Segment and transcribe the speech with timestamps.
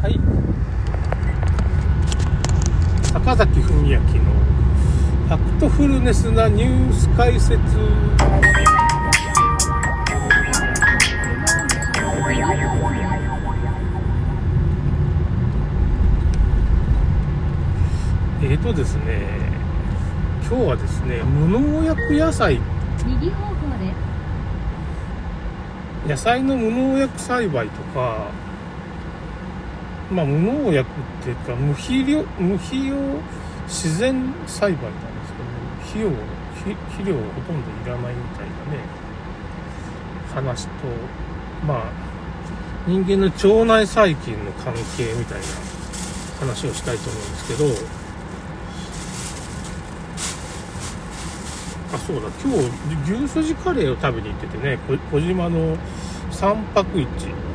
[0.00, 0.20] はい。
[3.02, 4.04] 坂崎文明の
[5.26, 7.58] ファクトフルネスなニュース解説。
[18.40, 19.26] えーとですね
[20.48, 22.60] 今日はですね無農薬野菜。
[23.04, 23.92] 右方向で。
[26.06, 26.08] す。
[26.08, 28.30] 野菜の無農薬栽培とか
[30.10, 32.96] まあ無農薬っていうか無肥料無肥料
[33.66, 36.10] 自然栽培なんですけど、ね、肥料
[36.54, 39.08] 肥肥料ほとんどいらないみたいなね。
[40.34, 40.72] 話と
[41.66, 41.92] まあ
[42.86, 45.46] 人間の腸内細菌の関係みたいな
[46.40, 47.98] 話をしたいと思うんですけど。
[51.90, 52.28] あそうだ。
[52.44, 52.52] 今
[53.06, 55.76] 日牛すじカレーを食べに行っててねこ小島の
[56.38, 57.04] 三白市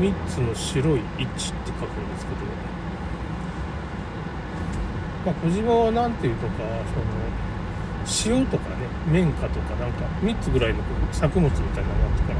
[0.00, 1.00] 3つの白い
[1.38, 2.40] 市って書くんですけど、
[5.24, 6.54] まあ、小島は何ていうとか
[8.18, 8.74] その塩とかね
[9.12, 10.80] 綿花とかなんか3つぐらいの
[11.12, 12.36] 作物みたいなのがあったから。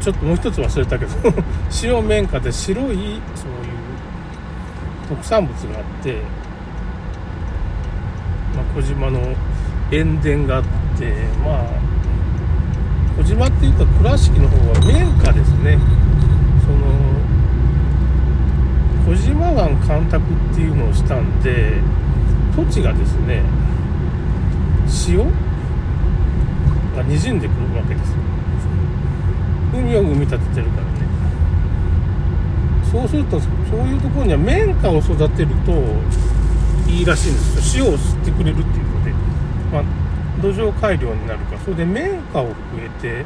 [0.00, 1.12] ちょっともう一つ忘れたけど
[1.82, 3.20] 塩綿花で白いそういう
[5.08, 6.22] 特産物があって、
[8.54, 9.20] まあ、小島の
[9.90, 10.62] 塩田があっ
[10.96, 11.12] て
[11.44, 11.87] まあ
[13.18, 15.76] 小島っていうか倉敷の方は綿花ですね。
[16.64, 16.86] その
[19.12, 21.80] 小島湾干拓っていうのをしたんで
[22.54, 23.42] 土地がですね
[25.08, 25.18] 塩
[26.94, 28.14] がにじんでくるわけです。
[29.74, 30.90] 海を生み立ててるからね。
[32.90, 35.72] そうするとそういうところには綿花を育てると
[36.88, 37.84] いいらしいんですよ。
[37.86, 39.12] 塩を吸ってくれるっていうので。
[39.72, 39.82] まあ、
[40.40, 41.54] 土壌改良になるか。
[41.54, 43.24] らそれで綿花を植えて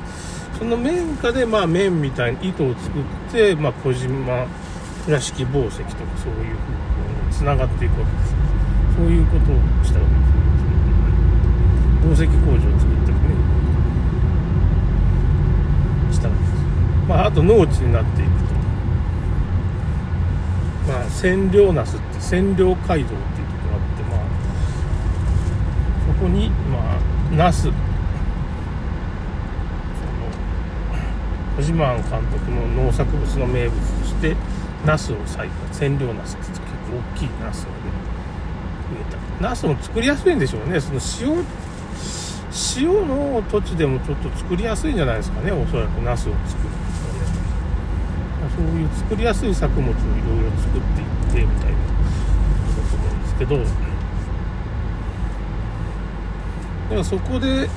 [0.59, 4.47] その綿花でまあ綿みたいに糸を作って、まあ、小島
[5.05, 6.69] 倉敷紡績とかそういうふ
[7.25, 8.35] うにつながっていくわけです。
[8.97, 10.15] そういうことをしたわけ
[12.13, 12.23] です。
[12.23, 13.21] 紡績工場を作ったりね。
[16.13, 16.53] したわけです。
[17.09, 18.55] まああと農地になっていくと。
[20.89, 23.17] まあ千両ナスって千両街道っていうとこ
[23.73, 24.21] ろがあってまあ
[26.07, 26.92] そこにまあ
[27.37, 27.63] ナス。
[27.63, 27.75] その
[31.57, 34.37] 小島監督の農作物の名物として
[34.85, 36.67] ナスを栽培千両ナスって結構
[37.17, 37.75] 大きいナスをね
[38.93, 39.05] 植え
[39.41, 39.49] た。
[39.49, 40.79] ナスも作りやすいんでしょうね。
[40.81, 41.45] その塩
[42.77, 45.53] 塩の土地でもちょっと作りやすいんじゃないですかね。
[45.53, 46.83] おそらくナスを作るのね。
[48.57, 49.99] そういう作りやすい作物をいろい
[50.45, 51.01] ろ作って
[51.39, 53.92] いってみたいなことだと思うんですけど。
[56.93, 57.71] でもそこで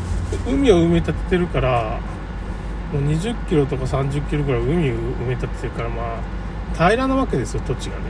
[0.45, 2.01] 海を埋め立ててるから
[2.91, 8.03] もう20キロとか30キロぐらい海を埋め立ててるからまあ平らなわけですよ土地がね。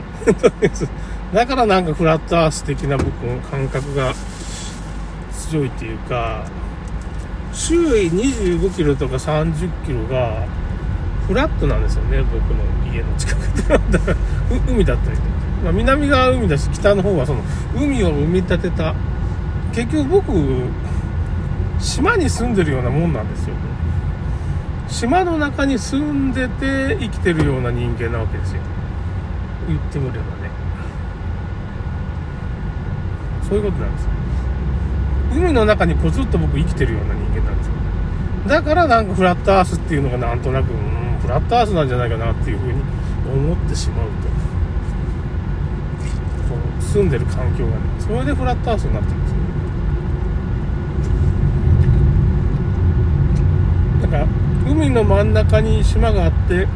[1.32, 4.12] だからなんかフラットアース的な僕の感覚が
[5.32, 6.44] 強いっていうか
[7.52, 10.44] 周囲25キロとか30キロが
[11.28, 13.78] フラットなんですよね僕の家の近くで。
[13.92, 14.16] だから
[14.68, 15.22] 海だったりね、
[15.62, 17.42] まあ、南側は海だし北の方はその
[17.76, 18.92] 海を埋め立てた。
[19.76, 20.32] 結局僕
[21.78, 23.54] 島に住んでるようなもんなんですよ。
[24.88, 28.60] 島の中に住んでて生きてるような人間なわけですよ。
[29.68, 30.50] 言ってみればね。
[33.48, 34.10] そういうことなんですよ。
[35.34, 37.72] 海の中にポツッと僕生きてるような人間なんですよ。
[38.48, 42.80] だからなんかフラットアースっていうのがなんとなくうんフラットアースなんじゃないかなっていうふうに
[43.28, 44.12] 思ってしまうと。
[46.48, 49.35] こう住んでる環境がねそれでフラットアースになってるんです。
[54.02, 54.26] よだか
[54.68, 56.66] 海の真ん中に島があって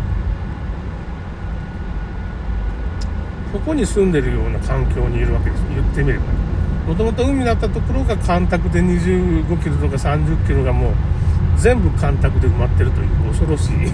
[3.53, 5.65] そこに住んでるような環境にいるわけです。
[5.75, 6.25] 言ってみれば
[6.87, 10.93] もともと海だったところが干拓で25キロとか30キロがもう
[11.57, 13.77] 全部干拓で埋まってるという恐ろしい。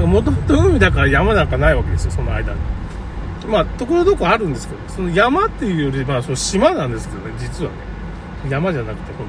[0.00, 2.58] もともと海だから山なんかないわけですよその間に。
[3.46, 7.89] まあところどころあるんですけどその山っていうよりまあその島なんですけどね実はね。
[8.48, 9.26] 山じゃなくて本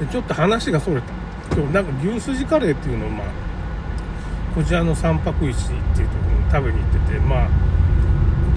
[0.00, 0.04] 当。
[0.04, 1.12] でちょっと話がそれた。
[1.54, 3.26] 今日なんか牛すじカレーっていうのをまあ
[4.54, 7.48] こちらの三白石っていうところに食べに行っててまあ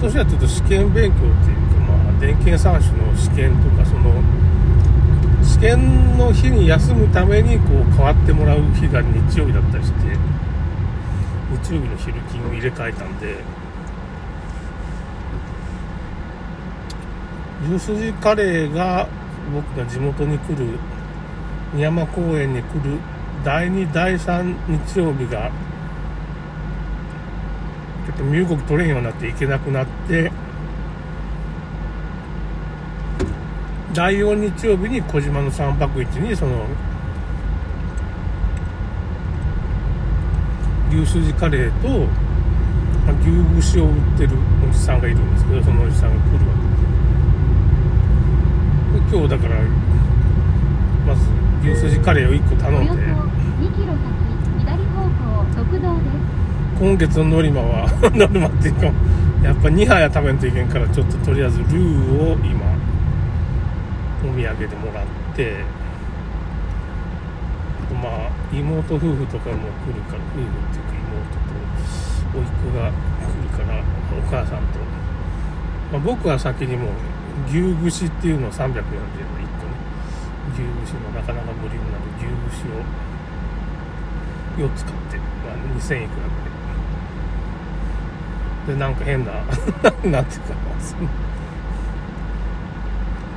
[0.02, 4.12] 年はちょっと試験勉強っていうかまあ電検3種の試験とかその
[5.44, 10.27] 試験の日に休むためにこう変わってもらう日が日曜日だったりして。
[11.64, 13.36] 日曜日の昼勤を入れ替えたんで
[17.70, 19.08] 牛すじカレーが
[19.52, 20.78] 僕が地元に来る
[21.74, 22.98] 三山公園に来る
[23.44, 24.42] 第2第3
[24.92, 25.50] 日曜日が
[28.06, 30.30] ちょっと身動き取れんようになって行けなくなって
[33.92, 36.66] 第4日曜日に小島の3泊市にその
[40.98, 41.88] 牛すじカレーと、
[43.06, 44.36] まあ、牛串を売ってる
[44.68, 46.40] おじさんがいるんですけどそのおじさんが来るわ
[48.98, 49.14] け。
[49.14, 49.60] で今日だから
[51.06, 51.30] まず
[51.62, 53.08] 牛すじカレーを1個頼んで。
[56.80, 58.86] 今月のノリマは ノルマっていうか
[59.42, 62.60] やっぱ2杯は食べんといけんからちょっととりあえずルーを今
[64.22, 65.77] お土産でもらって。
[68.02, 73.82] まあ妹夫婦とかも来るから夫婦っていうか妹と甥っ子が来るから
[74.16, 74.78] お母さんと、
[75.92, 76.90] まあ、僕は先にもう
[77.48, 79.74] 牛串っていうのを340円の1個ね。
[80.52, 82.04] 牛串のなかなか無理になる。
[82.18, 82.26] 牛
[82.58, 82.82] 串を
[84.68, 85.22] 4つ買って、ま
[85.52, 86.58] あ、2000いくらぐらい。
[88.68, 89.32] でなんか変な
[90.04, 90.68] なんていうかな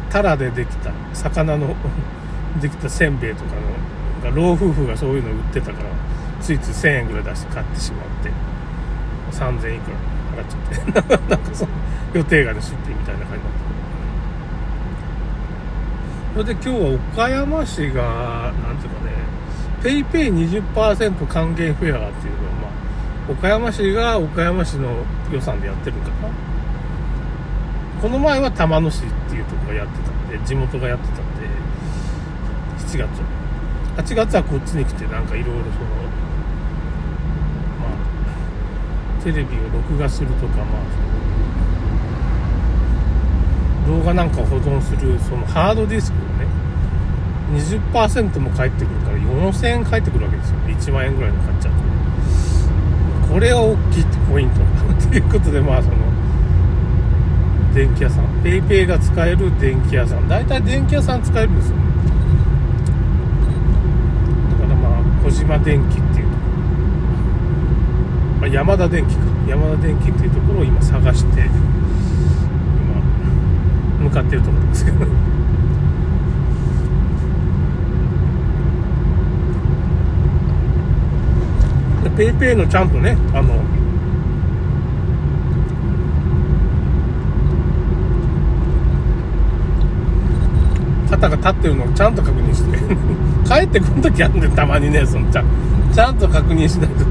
[0.09, 1.73] タラでできた魚の
[2.59, 3.61] できたせんべいとかの
[4.29, 5.89] 老夫婦がそういうの売ってたから
[6.39, 8.31] ついつい1000円ぐらい出して買ってしまって
[9.35, 9.97] 3000いくら
[10.37, 11.27] 払っちゃって。
[11.29, 11.71] なんかその
[12.13, 13.71] 予定外の出費みたいな感じになって
[16.33, 18.03] それで今日は岡山市が
[18.65, 19.11] なんていうかね
[19.83, 22.67] ペイペイ20%還元フェアっていうのをま
[23.29, 24.89] あ岡山市が岡山市の
[25.31, 26.29] 予算でやってるんかな。
[28.01, 31.47] この前は玉野市っていうとこがやってたんで地元がやってたんで
[32.79, 33.40] 7月。
[34.01, 35.85] 8月はこっちに来てなんかいろいろその
[37.79, 41.11] まあテレビを録画するとかまあ
[43.87, 46.47] 動画なんかを保存するそのハードディスクをね
[47.53, 51.73] 20%も返ってくるから4000円返ってくるわけですよ1万円ぐらいの買っちゃう。
[53.27, 54.59] とこれは大きいってポイント。
[54.59, 54.65] だ
[55.09, 55.95] ということでまあその
[57.73, 58.25] 電気屋さん。
[58.43, 60.27] PayPay が使える電気屋さん。
[60.27, 61.83] 大体電気屋さん使えるんですよね
[64.59, 66.49] だからまあ小島電機っていうところ、
[68.41, 69.21] まあ、山田電機か。
[69.47, 71.51] 山田電機っていうところを今探して今
[74.03, 75.05] 向かってるところですけど。
[82.17, 83.63] ペイペイのちゃんとねあの
[91.09, 93.20] 肩が立ってるのをちゃんと確認して。
[93.51, 95.45] 帰ってくる時あるんでたまにねそのちゃん
[95.93, 97.05] ちゃんと確認しないと。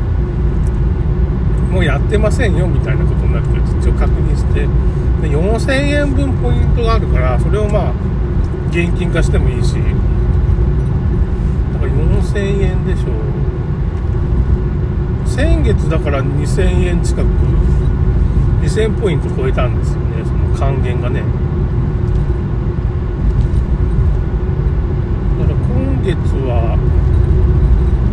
[1.70, 4.60] もうやってませんよみたいなことになるけど一応確認して。
[5.20, 7.92] で4000円分ポイントがあるからそれをまあ
[8.70, 9.74] 現金化してもいいし。
[9.74, 9.80] だ
[11.78, 13.20] から4000円でしょう。
[15.28, 17.26] 先月だから2000円近く
[18.62, 21.22] 2000ポイント超えたんですよねその還元がね
[25.38, 26.16] だから今月
[26.48, 26.76] は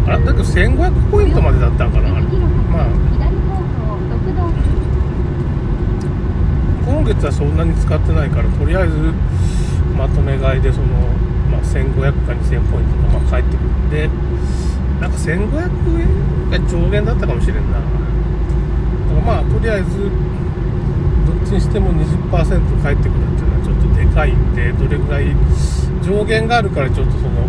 [0.07, 2.09] あれだけど1500ポイントまでだったんかな？
[2.09, 2.87] まあ
[6.85, 9.11] 今月はそんなに使ってないからとりあえず
[9.95, 10.87] まとめ買いでその、
[11.51, 14.07] まあ、1500か2000ポイントがま返ってくるんで
[15.01, 15.35] なんか1500
[15.99, 17.79] 円が上限だったかもしれんな。
[17.79, 17.91] だか
[19.15, 20.09] らまあとりあえず
[21.27, 25.35] どっちにしても20%返ってくるっていうのはちょっとでかいんでどれぐらい
[26.01, 27.47] 上限があるからちょっとその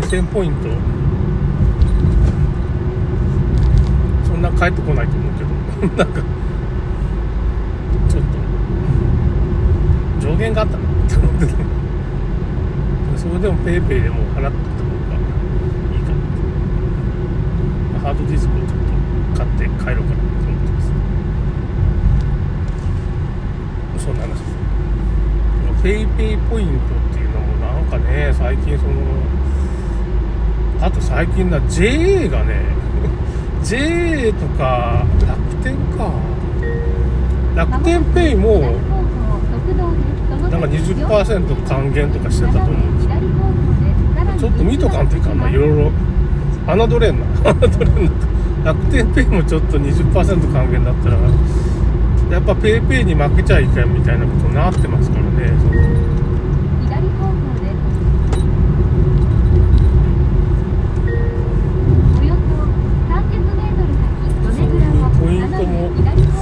[0.00, 0.68] 2000ポイント。
[4.26, 5.50] そんな返ってこないと思うけど。
[6.04, 6.22] なんか。
[8.08, 8.22] ちょっ
[10.20, 10.28] と。
[10.28, 10.84] 上限があったな。
[10.84, 11.52] って思ってね
[13.16, 16.18] それでも PayPay でも払ってた方がいいかなっ
[17.94, 18.78] て、ハードディスクをちょっ
[19.32, 20.80] と買って帰ろうかなと思ってま
[23.98, 24.04] す。
[24.04, 24.54] そんな話です。
[25.84, 28.92] PayPay ポイントっていうのもなんかね最近その
[30.84, 32.60] あと最近な JA がね
[33.64, 36.12] JA とか楽天か。
[37.56, 38.60] 楽天ペイも
[40.50, 42.74] なんか20%還元とかしてたと思う。
[42.74, 45.48] んですちょっと見とかんといかんな。
[45.48, 45.90] いろいろ。
[46.66, 47.26] 侮れんな。
[47.54, 48.10] 侮れんな。
[48.64, 51.18] 楽天ペイもちょっと20%還元だったら
[52.30, 55.72] やっぱ PayPay に負けちゃいけんみたいなことになってますからねその
[56.80, 57.76] 左方向です
[62.18, 62.64] およそ
[63.12, 63.92] 300メートル
[64.54, 66.40] 先米蔵をポイントも斜め左方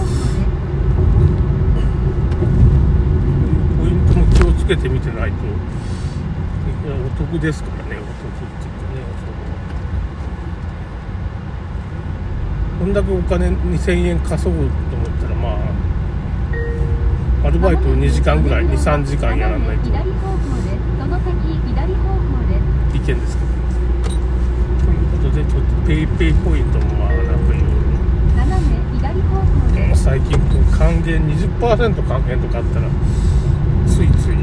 [4.38, 5.36] 向ですつけてみてないと
[6.86, 9.02] お得ですからねお得っていうかね
[12.78, 15.58] そのこんだけお金2000円稼ごうと思ったらま
[17.44, 19.88] あアルバイト2時間ぐらい23時間やらないと。
[22.94, 23.50] いけんですけど。
[24.86, 27.70] ということでちょっと PayPay ポイントもまあなんかいろい
[29.90, 29.96] ろ。
[29.96, 31.58] 最近こう還元20%
[32.06, 32.88] 還元とかあったら
[33.86, 34.36] ついつい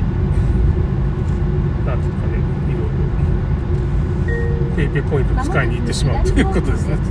[1.86, 2.38] なんていうかね
[2.70, 2.88] いろい
[4.69, 6.96] ろ PayPay ポイント使いに行ってしまうということですね。
[6.96, 7.04] あ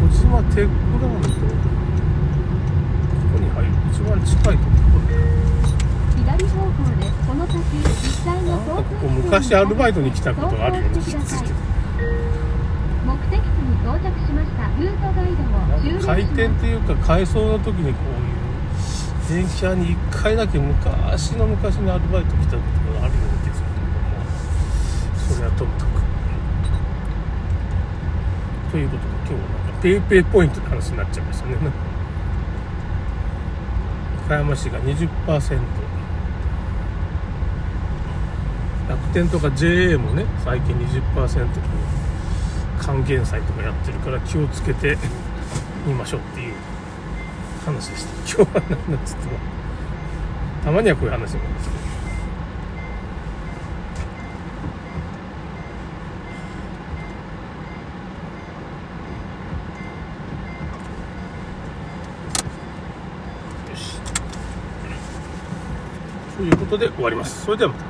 [0.00, 1.34] 児島テックランドこ
[3.34, 5.32] こに入る一番近いところ。
[6.16, 7.84] 左方向ですこの先実
[8.24, 11.54] 際のここ昔アルバイトに来たことがあるような気がするけど
[13.04, 15.42] 目的地に到着しましたルートガイド
[15.76, 17.98] を終了します開店っていうか改装の時にこ
[19.28, 24.32] ういう電車に1回だけ昔の昔にアルバイト来たことがあるような気がするけども
[25.34, 25.92] それはともかく
[28.72, 31.56] ということで今日はなんかペイペイポイントの話になっちゃいましたね。
[34.24, 35.60] 岡山市が20%
[38.88, 41.46] 楽天とか JA もね最近20%の
[42.80, 44.96] 還元祭とかやってるから気をつけて
[45.86, 46.54] みましょうっていう
[47.66, 48.42] 話でした。
[48.42, 49.32] 今日は何なんつっても。
[50.64, 51.26] たまにはこういう話も。
[51.26, 51.92] ですね
[63.70, 63.98] よし
[66.36, 67.44] ということで終わります。
[67.44, 67.80] それではまた。